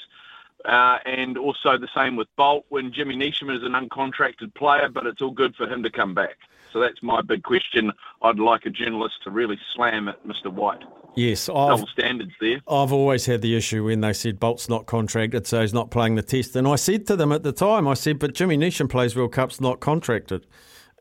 [0.64, 5.06] Uh, and also the same with Boult when Jimmy Neesham is an uncontracted player, but
[5.06, 6.36] it's all good for him to come back.
[6.72, 7.92] So that's my big question.
[8.22, 10.52] I'd like a journalist to really slam at Mr.
[10.52, 10.82] White.
[11.16, 12.60] Yes, I've, Double standards there.
[12.68, 16.14] I've always had the issue when they said Boult's not contracted, so he's not playing
[16.14, 16.54] the test.
[16.54, 19.32] And I said to them at the time, I said, but Jimmy Neesham plays World
[19.32, 20.46] Cups not contracted.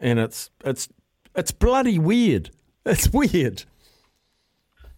[0.05, 0.87] And it's it's
[1.35, 2.51] it's bloody weird.
[2.85, 3.63] It's weird.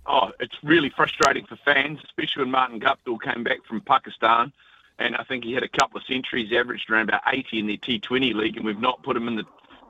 [0.06, 4.52] Oh, it's really frustrating for fans, especially when Martin Guptill came back from Pakistan.
[5.00, 7.78] And I think he had a couple of centuries, averaged around about 80 in the
[7.78, 9.46] T20 league, and we've not put him in the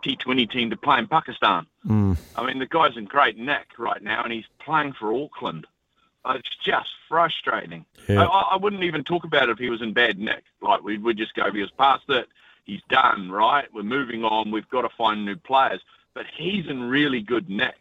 [0.06, 1.66] T20 team to play in Pakistan.
[1.88, 2.16] Mm.
[2.36, 5.66] I mean, the guy's in great nick right now, and he's playing for Auckland.
[6.26, 7.86] Uh, It's just frustrating.
[8.08, 8.24] Yeah.
[8.28, 10.44] I, I wouldn't even talk about it if he was in bad nick.
[10.62, 12.28] Like, we would just go, he was past it.
[12.68, 13.68] He's done, right?
[13.74, 14.52] We're moving on.
[14.52, 15.82] We've got to find new players.
[16.14, 17.78] But he's in really good nick.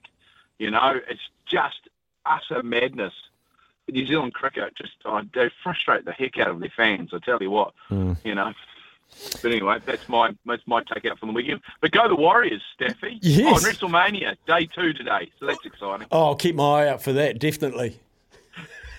[0.59, 1.88] You know, it's just
[2.25, 3.12] utter madness.
[3.88, 7.38] New Zealand cricket just, oh, they frustrate the heck out of their fans, I tell
[7.40, 7.72] you what.
[7.90, 8.16] Mm.
[8.25, 8.53] You know,
[9.42, 11.61] But anyway, that's my that's my take out from the weekend.
[11.81, 13.18] But go the Warriors, Staffy.
[13.22, 13.64] Yes.
[13.64, 16.07] Oh, WrestleMania day two today, so that's exciting.
[16.11, 17.99] Oh, I'll keep my eye out for that, definitely.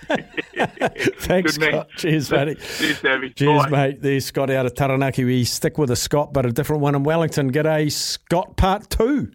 [1.20, 1.72] Thanks, Good man.
[1.72, 1.90] Scott.
[1.98, 2.56] Cheers, buddy.
[2.56, 3.30] Cheers, Staffy.
[3.32, 3.70] Cheers, Bye.
[3.70, 4.02] mate.
[4.02, 5.24] There's Scott out of Taranaki.
[5.26, 7.52] We stick with a Scott, but a different one in Wellington.
[7.52, 9.32] G'day, Scott, part two.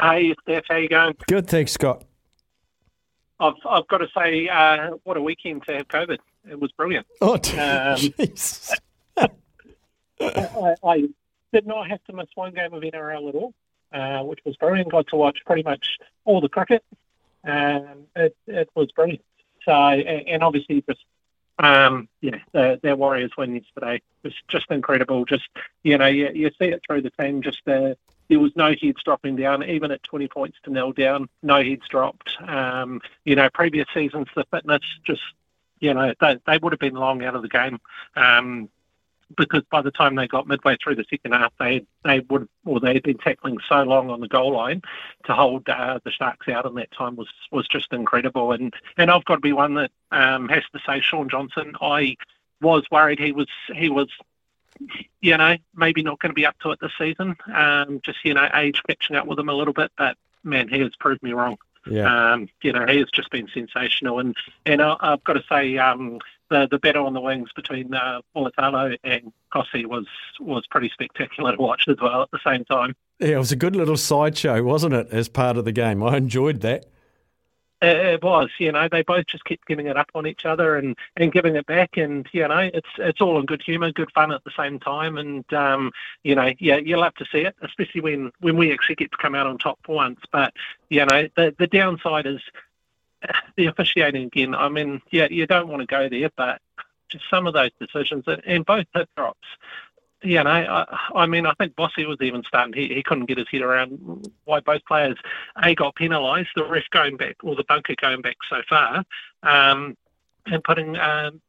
[0.00, 1.14] Hey, Steph, how you going?
[1.28, 2.04] Good, thanks, Scott.
[3.40, 6.18] I've I've got to say, uh, what a weekend to have COVID.
[6.50, 7.06] It was brilliant.
[7.20, 7.98] Oh, Um.
[10.20, 11.08] I, I
[11.52, 13.54] did not have to miss one game of NRL at all,
[13.92, 14.90] uh, which was brilliant.
[14.90, 16.84] Got to watch pretty much all the cricket.
[17.46, 19.24] Um, it, it was brilliant.
[19.64, 21.04] So, and, and obviously just,
[21.58, 25.24] um, yeah, the, their Warriors win yesterday was just incredible.
[25.24, 25.48] Just,
[25.82, 27.42] you know, you, you see it through the team.
[27.42, 27.94] Just uh,
[28.28, 31.86] there was no heads dropping down, even at 20 points to nil down, no heads
[31.88, 32.36] dropped.
[32.46, 35.22] Um, you know, previous seasons, the fitness just,
[35.80, 37.78] you know, they, they would have been long out of the game.
[38.16, 38.68] Um,
[39.36, 42.80] because by the time they got midway through the second half, they they would or
[42.80, 44.82] they had been tackling so long on the goal line
[45.24, 48.52] to hold uh, the Sharks out in that time was was just incredible.
[48.52, 51.74] And and I've got to be one that um, has to say, Shaun Johnson.
[51.80, 52.16] I
[52.60, 54.08] was worried he was he was
[55.20, 57.36] you know maybe not going to be up to it this season.
[57.52, 60.80] Um, just you know age catching up with him a little bit, but man, he
[60.80, 61.56] has proved me wrong.
[61.86, 62.32] Yeah.
[62.32, 65.76] Um, you know, he has just been sensational, and and I, I've got to say,
[65.78, 66.18] um,
[66.50, 70.06] the the battle on the wings between uh, Politano and Kossi was
[70.40, 72.94] was pretty spectacular to watch as well at the same time.
[73.20, 76.02] Yeah, it was a good little sideshow, wasn't it, as part of the game?
[76.02, 76.86] I enjoyed that.
[77.84, 80.96] It, was, you know, they both just kept giving it up on each other and,
[81.16, 84.32] and giving it back, and you know, it's it's all in good humour, good fun
[84.32, 85.90] at the same time, and um,
[86.22, 89.18] you know, yeah, you love to see it, especially when when we actually get to
[89.18, 90.20] come out on top for once.
[90.32, 90.52] But
[90.88, 92.40] you know, the the downside is
[93.56, 94.54] the officiating again.
[94.54, 96.60] I mean, yeah, you don't want to go there, but
[97.08, 99.46] just some of those decisions and, and both hit drops.
[100.24, 102.74] You know, I, I mean, I think Bossy was even stunned.
[102.74, 105.18] He, he couldn't get his head around why both players
[105.62, 109.04] a got penalised, the ref going back or the bunker going back so far,
[109.42, 109.96] um,
[110.46, 111.42] and putting um,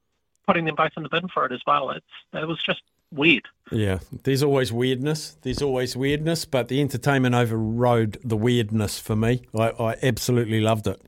[0.45, 1.89] putting them both in the bin for it as well.
[1.91, 3.47] It's it was just weird.
[3.71, 5.38] Yeah, there's always weirdness.
[5.41, 9.43] There's always weirdness, but the entertainment overrode the weirdness for me.
[9.57, 11.01] I, I absolutely loved it.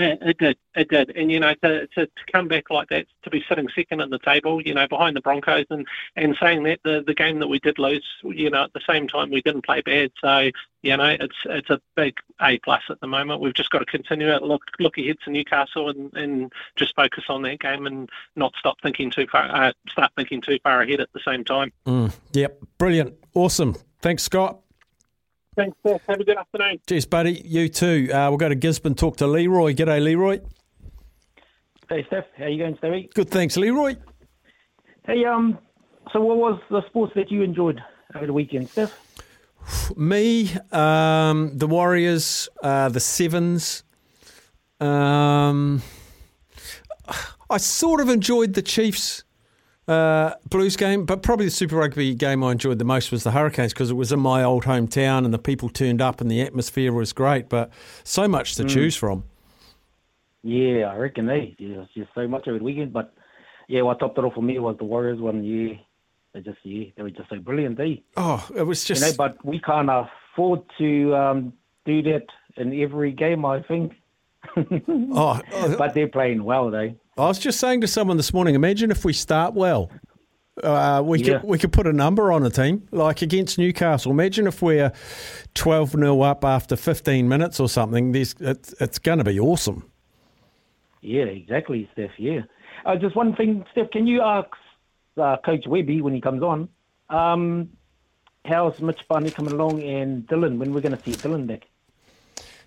[0.00, 0.56] It did.
[0.76, 1.10] It did.
[1.16, 4.10] And, you know, to, to, to come back like that, to be sitting second at
[4.10, 7.48] the table, you know, behind the Broncos and, and saying that the, the game that
[7.48, 10.12] we did lose, you know, at the same time we didn't play bad.
[10.20, 10.50] So,
[10.82, 13.40] you know, it's it's a big A plus at the moment.
[13.40, 17.24] We've just got to continue it, look look ahead to Newcastle and, and just focus
[17.28, 21.00] on that game and not stop thinking too far, uh, start thinking too far ahead
[21.00, 21.72] at the same time.
[21.86, 23.14] Mm, yep, brilliant.
[23.34, 23.74] Awesome.
[24.00, 24.60] Thanks, Scott.
[25.58, 26.00] Thanks, Seth.
[26.06, 26.78] Have a good afternoon.
[26.88, 27.42] Cheers, buddy.
[27.44, 28.08] You too.
[28.12, 29.74] Uh, we'll go to Gisborne, talk to Leroy.
[29.74, 30.40] G'day, Leroy.
[31.88, 32.26] Hey, Steph.
[32.36, 33.10] How you going, Stevie?
[33.12, 33.96] Good, thanks, Leroy.
[35.04, 35.58] Hey, um,
[36.12, 37.80] so what was the sports that you enjoyed
[38.14, 38.96] over the weekend, Steph?
[39.96, 43.82] Me, um, the Warriors, uh, the Sevens.
[44.78, 45.82] Um,
[47.50, 49.24] I sort of enjoyed the Chiefs
[49.88, 53.30] uh, Blues game, but probably the Super Rugby game I enjoyed the most was the
[53.30, 56.42] Hurricanes because it was in my old hometown and the people turned up and the
[56.42, 57.48] atmosphere was great.
[57.48, 57.70] But
[58.04, 58.68] so much to Mm.
[58.70, 59.24] choose from.
[60.42, 61.56] Yeah, I reckon they.
[61.58, 62.92] It's just so much over the weekend.
[62.92, 63.12] But
[63.66, 65.42] yeah, what topped it off for me was the Warriors one.
[65.42, 65.78] year.
[66.32, 67.76] they just yeah, they were just so brilliant.
[67.76, 68.02] They.
[68.16, 69.02] Oh, it was just.
[69.02, 71.52] You know, but we can't afford to um,
[71.84, 73.44] do that in every game.
[73.44, 73.94] I think.
[74.56, 75.40] Oh,
[75.76, 76.94] but they're playing well, though.
[77.18, 78.54] I was just saying to someone this morning.
[78.54, 79.90] Imagine if we start well.
[80.62, 81.38] Uh, we Yeah.
[81.38, 84.10] could we could put a number on a team like against Newcastle.
[84.10, 84.92] Imagine if we're
[85.54, 88.12] twelve 0 up after fifteen minutes or something.
[88.12, 89.84] There's, it's it's going to be awesome.
[91.00, 92.10] Yeah, exactly, Steph.
[92.18, 92.40] Yeah.
[92.84, 93.90] Uh, just one thing, Steph.
[93.92, 94.48] Can you ask
[95.16, 96.68] uh, Coach Webby when he comes on,
[97.08, 97.68] um,
[98.44, 100.58] how's Mitch Barnett coming along and Dylan?
[100.58, 101.67] When we're going to see Dylan back?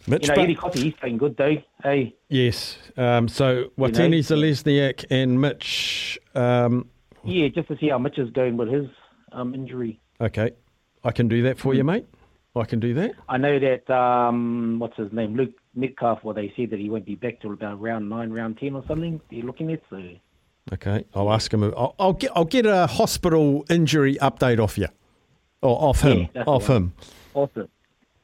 [0.08, 1.56] Mitch you know, Eddie Cotti, he's playing good, though.
[1.84, 2.16] Hey.
[2.30, 2.78] Yes.
[2.98, 6.20] Um, so Watene-Zelezniak and Mitch.
[6.36, 6.88] Um,
[7.24, 8.88] Yeah, just to see how Mitch is going with his
[9.32, 10.00] um, injury.
[10.20, 10.52] okay,
[11.04, 11.78] I can do that for Hmm.
[11.78, 12.06] you, mate.
[12.56, 13.12] I can do that.
[13.30, 16.22] I know that um, what's his name, Luke Metcalf.
[16.24, 18.84] Well, they said that he won't be back till about round nine, round ten, or
[18.90, 19.22] something.
[19.32, 20.02] They're looking at so.
[20.74, 21.64] Okay, I'll ask him.
[21.64, 24.88] I'll, I'll get I'll get a hospital injury update off you,
[25.62, 26.92] or off him, Yeah, off him.
[27.34, 27.70] Awesome.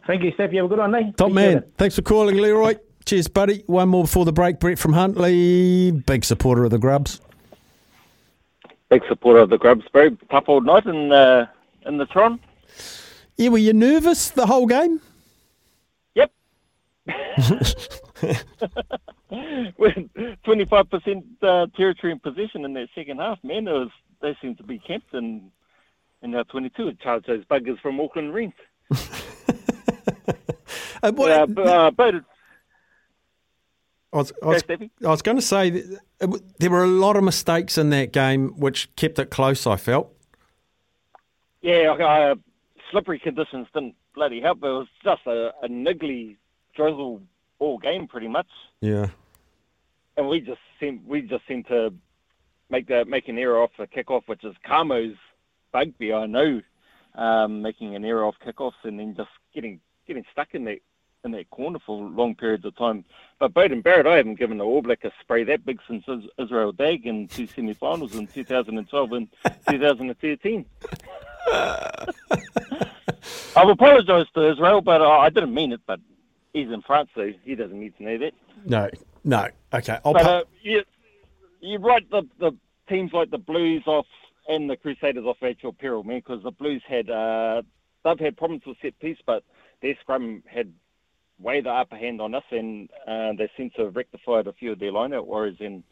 [0.08, 0.52] Thank you, Steph.
[0.54, 1.12] You have a good one, eh?
[1.18, 1.58] Top Appreciate man.
[1.58, 1.74] it.
[1.78, 2.76] Thanks for calling, Leroy.
[3.06, 3.64] Cheers, buddy.
[3.68, 4.60] One more before the break.
[4.60, 7.22] Brett from Huntly, big supporter of the Grubs.
[8.90, 9.84] Big supporter of the Grubs.
[9.92, 11.50] Very tough old night in the
[11.86, 12.40] in the Tron.
[13.36, 15.02] Yeah, were you nervous the whole game?
[16.16, 16.32] Yep.
[19.32, 23.90] 25% uh, territory in possession in that second half, man, it was,
[24.22, 25.52] they seemed to be camped in,
[26.22, 28.54] in our 22 and charged those buggers from Auckland Rent.
[31.04, 32.24] Uh, what- uh, but, uh, but it-
[34.14, 37.18] I was, I was, I was going to say that it there were a lot
[37.18, 39.68] of mistakes in that game which kept it close.
[39.68, 40.12] I felt.
[41.62, 42.36] yeah, uh,
[42.90, 44.60] slippery conditions didn't bloody help.
[44.64, 46.38] It was just a, a niggly
[46.76, 47.22] drizzle
[47.60, 48.48] all game, pretty much.
[48.82, 49.08] Yeah.
[50.16, 51.94] and we just seem we just seem to
[52.70, 55.18] make the make an error off the kickoff, which is Camo's
[55.74, 56.16] bugbear.
[56.16, 56.62] I know,
[57.16, 60.80] um, making an error off kickoffs and then just getting getting stuck in that
[61.24, 63.04] in that corner for long periods of time.
[63.40, 66.06] But Beauden Barrett, I haven't given the All Black a spray that big since
[66.40, 69.28] Israel Dagg in two semi-finals in 2012 and
[69.70, 70.66] 2013.
[73.56, 75.82] I've apologised to Israel, but I I didn't mean it.
[75.86, 76.00] But
[76.54, 78.34] he's in France, so he doesn't need to know that.
[78.66, 78.90] No.
[79.24, 79.48] No.
[79.74, 79.98] Okay.
[80.06, 80.84] I'll but pa- uh, you,
[81.60, 82.52] you write the, the
[82.88, 84.06] teams like the Blues off
[84.48, 87.62] and the Crusaders off at your peril, man, because the Blues had uh,
[88.04, 89.44] they've had problems with set piece, but
[89.82, 90.72] their scrum had
[91.40, 94.72] way the upper hand on us, and uh, they seem to have rectified a few
[94.72, 95.84] of their line-out worries, and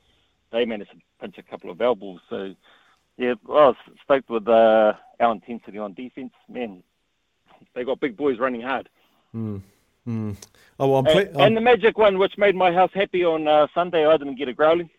[0.51, 2.19] they managed to pinch a couple of elbows.
[2.29, 2.55] So
[3.17, 6.83] yeah, I was stoked with uh, our intensity on defence, man.
[7.73, 8.89] They got big boys running hard.
[9.35, 9.61] Mm.
[10.07, 10.35] Mm.
[10.79, 13.67] Oh, well, I'm and, and the magic one, which made my house happy on uh,
[13.73, 14.89] Sunday, I didn't get a growling.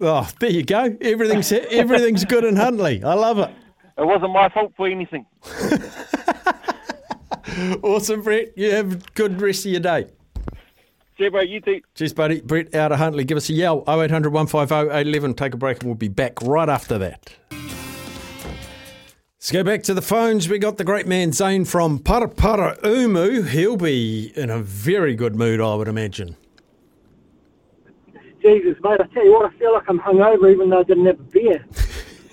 [0.00, 0.96] Oh, there you go.
[1.00, 3.02] Everything's everything's good in Huntly.
[3.04, 3.50] I love it.
[3.98, 5.26] It wasn't my fault for anything.
[7.82, 8.56] Awesome, Brett.
[8.56, 10.06] You have a good rest of your day.
[11.18, 11.42] See you, bro.
[11.42, 11.80] You too.
[11.94, 12.40] Cheers, buddy.
[12.40, 13.24] Brett out of Huntly.
[13.24, 13.84] Give us a yell.
[13.88, 15.34] 0800 150 811.
[15.34, 17.34] Take a break and we'll be back right after that.
[19.42, 20.48] Let's go back to the phones.
[20.48, 23.48] We got the great man Zane from Paraparaumu.
[23.48, 26.36] He'll be in a very good mood, I would imagine.
[28.40, 31.06] Jesus, mate, I tell you what, I feel like I'm hungover even though I didn't
[31.06, 31.64] have a beer.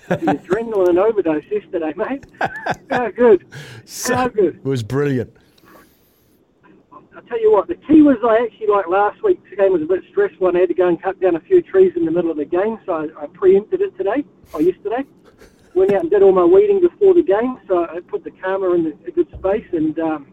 [0.10, 2.26] the adrenaline overdose yesterday, mate.
[2.90, 3.46] How good.
[4.08, 4.56] How good.
[4.56, 5.36] It was brilliant.
[6.92, 9.86] I'll tell you what, the key was I actually, like last week's game was a
[9.86, 12.12] bit stressful and I had to go and cut down a few trees in the
[12.12, 15.04] middle of the game, so I, I preempted it today, or yesterday.
[15.76, 18.74] Went out and did all my weeding before the game, so I put the karma
[18.74, 20.28] in the, a good space, and um,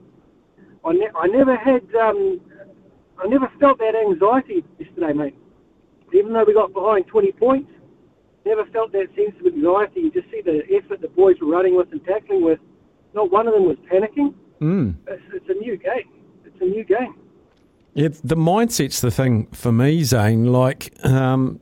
[0.84, 2.40] I, ne- I never had, um,
[3.18, 5.36] I never felt that anxiety yesterday, mate.
[6.12, 7.70] Even though we got behind 20 points,
[8.46, 10.00] never felt that sense of anxiety.
[10.00, 12.60] You just see the effort the boys were running with and tackling with.
[13.14, 14.34] Not one of them was panicking.
[14.60, 14.94] Mm.
[15.06, 16.08] It's, it's a new game.
[16.44, 17.14] It's a new game.
[17.94, 20.52] Yeah, the mindset's the thing for me, Zane.
[20.52, 21.60] Like, um,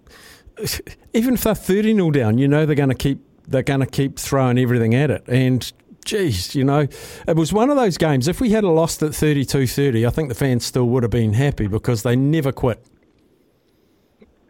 [1.14, 3.86] even if they're thirty 0 down, you know they're going to keep they're going to
[3.86, 5.24] keep throwing everything at it.
[5.28, 5.70] And
[6.04, 6.88] geez, you know,
[7.28, 8.28] it was one of those games.
[8.28, 11.34] If we had a lost at 32-30, I think the fans still would have been
[11.34, 12.84] happy because they never quit.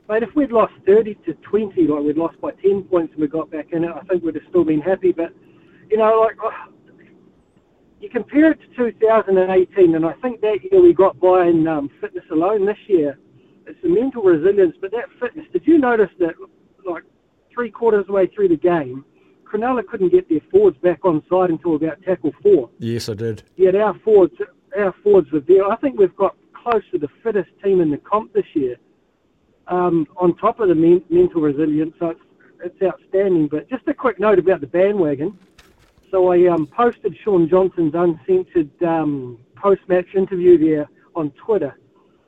[0.08, 3.26] Mate, if we'd lost 30 to 20, like we'd lost by 10 points and we
[3.26, 5.12] got back in it, I think we'd have still been happy.
[5.12, 5.32] But,
[5.90, 6.50] you know, like, oh,
[8.00, 11.88] you compare it to 2018, and I think that year we got by in um,
[12.02, 12.66] fitness alone.
[12.66, 13.18] This year,
[13.66, 15.46] it's the mental resilience, but that fitness.
[15.54, 16.34] Did you notice that,
[16.86, 17.04] like,
[17.52, 19.06] three quarters of the way through the game,
[19.50, 22.68] Cronulla couldn't get their forwards back on side until about tackle four?
[22.78, 23.42] Yes, I did.
[23.56, 24.34] Yet our forwards,
[24.76, 25.64] our forwards were there.
[25.64, 28.76] I think we've got close to the fittest team in the comp this year.
[29.68, 32.20] Um, on top of the men- mental resilience, so it's,
[32.62, 33.48] it's outstanding.
[33.48, 35.38] But just a quick note about the bandwagon.
[36.10, 41.74] So I um, posted Shaun Johnson's uncensored um, post-match interview there on Twitter.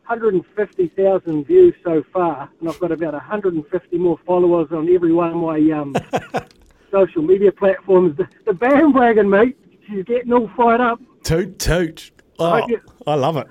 [0.06, 5.36] 150,000 views so far, and I've got about 150 more followers on every one of
[5.36, 5.94] my um,
[6.90, 8.16] social media platforms.
[8.16, 11.00] The, the bandwagon, mate, she's getting all fired up.
[11.22, 12.10] Toot toot.
[12.38, 12.76] Oh, Right, yeah.
[13.06, 13.46] I love it.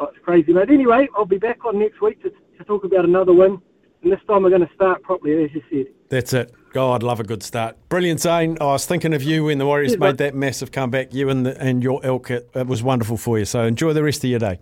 [0.00, 0.70] Oh, it's crazy, mate.
[0.70, 3.60] Anyway, I'll be back on next week to, to talk about another win,
[4.02, 5.92] and this time we're going to start properly, as you said.
[6.08, 6.54] That's it.
[6.72, 7.76] God, love a good start.
[7.90, 8.56] Brilliant, Zane.
[8.62, 11.12] I was thinking of you when the Warriors Cheers, made that massive comeback.
[11.12, 13.44] You and the, and your elk, it, it was wonderful for you.
[13.44, 14.58] So enjoy the rest of your day.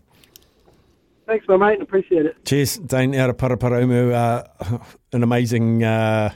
[1.26, 1.80] Thanks, my mate.
[1.80, 2.44] Appreciate it.
[2.44, 4.12] Cheers, Dane out of Paraparaumu.
[4.12, 4.78] Uh,
[5.12, 6.32] an amazing uh,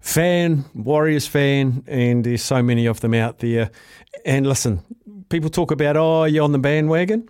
[0.00, 3.70] fan, Warriors fan, and there's so many of them out there.
[4.24, 4.80] And listen,
[5.28, 7.28] people talk about, oh, you're on the bandwagon.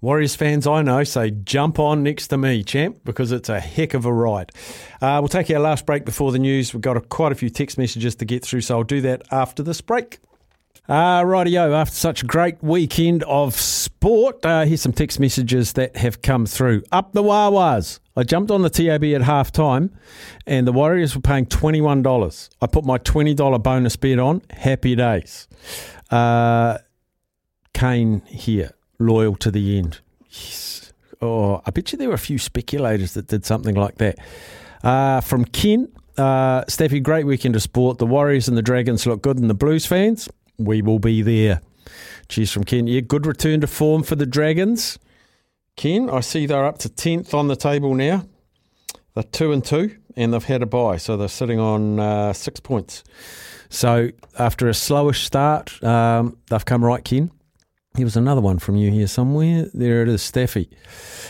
[0.00, 3.94] Warriors fans I know say jump on next to me, champ, because it's a heck
[3.94, 4.52] of a ride.
[5.00, 6.74] Uh, we'll take our last break before the news.
[6.74, 9.22] We've got a, quite a few text messages to get through, so I'll do that
[9.30, 10.18] after this break.
[10.88, 15.96] Uh, rightio, after such a great weekend of sport, uh, here's some text messages that
[15.96, 16.82] have come through.
[16.92, 17.98] Up the Wawas.
[18.16, 19.90] I jumped on the TAB at half time
[20.46, 22.48] and the Warriors were paying $21.
[22.62, 24.42] I put my $20 bonus bet on.
[24.50, 25.48] Happy days.
[26.08, 26.78] Uh,
[27.74, 30.00] Kane here, loyal to the end.
[30.30, 30.92] Yes.
[31.20, 34.18] Oh, I bet you there were a few speculators that did something like that.
[34.82, 35.88] Uh, from Ken,
[36.18, 37.98] uh, Staffy, great weekend of sport.
[37.98, 40.28] The Warriors and the Dragons look good, and the Blues fans,
[40.58, 41.60] we will be there.
[42.28, 42.86] Cheers from Ken.
[42.86, 44.98] Yeah, good return to form for the Dragons.
[45.76, 48.26] Ken, I see they're up to 10th on the table now.
[49.14, 52.60] They're 2 and 2, and they've had a bye, so they're sitting on uh, six
[52.60, 53.04] points.
[53.68, 57.30] So after a slowish start, um, they've come right, Ken.
[57.96, 59.70] Here was another one from you here somewhere.
[59.72, 60.68] There it is, Staffy.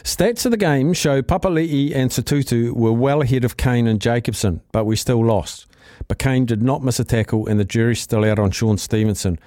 [0.02, 4.60] Stats of the game show Papali'i and Sotutu were well ahead of Cane and Jacobson,
[4.72, 5.66] but we still lost.
[6.08, 9.38] But Cane did not miss a tackle, and the jury's still out on Shaun Stevenson.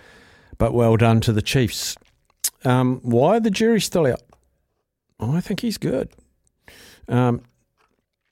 [0.58, 1.98] But well done to the Chiefs.
[2.64, 4.22] Um, why are the jury still out?
[5.20, 6.10] Oh, I think he's good.
[7.10, 7.42] Um,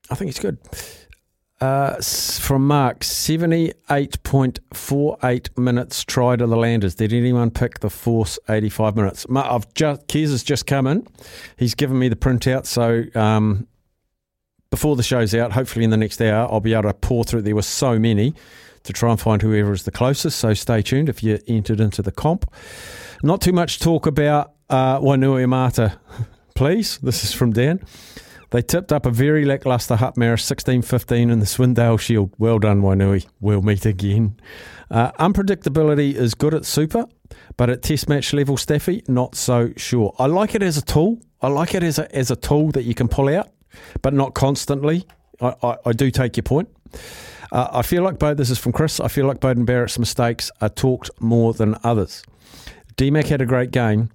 [0.09, 0.59] I think he's good.
[1.59, 6.93] Uh, from Mark, 78.48 minutes try to the Landers.
[6.93, 9.25] Did anyone pick the Force 85 minutes?
[9.35, 11.07] I've just, Kez has just come in.
[11.57, 12.67] He's given me the printout.
[12.67, 13.65] So um,
[14.69, 17.41] before the show's out, hopefully in the next hour, I'll be able to pour through.
[17.41, 18.35] There were so many
[18.83, 20.37] to try and find whoever is the closest.
[20.37, 22.45] So stay tuned if you entered into the comp.
[23.23, 25.97] Not too much talk about uh, Wainuiomata,
[26.55, 26.99] please.
[26.99, 27.83] This is from Dan.
[28.51, 32.33] They tipped up a very lacklustre Hutt Marist 16 15 in the Swindale Shield.
[32.37, 33.27] Well done, Wainui.
[33.39, 34.39] We'll meet again.
[34.89, 37.05] Uh, unpredictability is good at Super,
[37.57, 40.15] but at Test match level, Staffy, not so sure.
[40.17, 41.19] I like it as a tool.
[41.41, 43.49] I like it as a, as a tool that you can pull out,
[44.01, 45.05] but not constantly.
[45.41, 46.69] I, I, I do take your point.
[47.51, 50.51] Uh, I feel like both, this is from Chris, I feel like Beauden Barrett's mistakes
[50.61, 52.23] are talked more than others.
[52.97, 54.09] DMAC had a great game,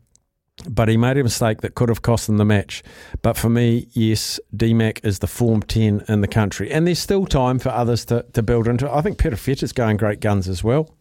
[0.68, 2.82] but he made a mistake that could have cost them the match.
[3.22, 6.70] But for me, yes, DMAC is the form 10 in the country.
[6.70, 8.92] And there's still time for others to, to build into it.
[8.92, 10.94] I think Peter is going great guns as well.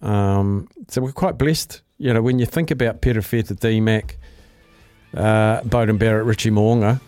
[0.00, 1.82] Um, so we're quite blessed.
[1.98, 4.16] You know, when you think about Perofeta, DMAC,
[5.14, 7.00] uh, Beauden Barrett, Richie Mo'unga,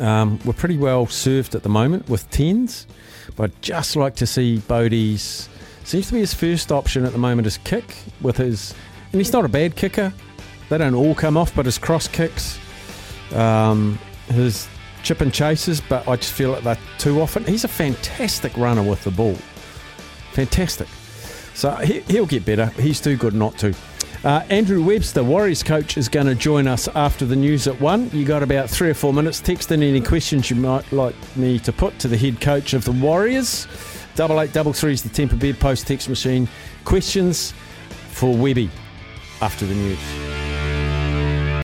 [0.00, 2.86] um, we're pretty well served at the moment with 10s.
[3.36, 5.48] But I'd just like to see Bodie's,
[5.84, 8.74] seems to be his first option at the moment is kick with his,
[9.12, 10.12] and he's not a bad kicker.
[10.68, 12.58] They don't all come off, but his cross kicks,
[13.32, 13.98] um,
[14.28, 14.68] his
[15.02, 17.44] chip and chases, but I just feel like they're too often.
[17.44, 19.36] He's a fantastic runner with the ball.
[20.32, 20.88] Fantastic.
[21.54, 22.66] So he, will get better.
[22.66, 23.74] He's too good not to.
[24.24, 28.10] Uh, Andrew Webster, Warriors coach, is going to join us after the news at one.
[28.10, 29.38] You got about three or four minutes.
[29.40, 32.84] Text in any questions you might like me to put to the head coach of
[32.86, 33.66] the Warriors.
[34.14, 36.48] Double eight double three is the Temper Bed Post text machine.
[36.84, 37.52] Questions
[38.08, 38.70] for Webby
[39.42, 40.43] after the news.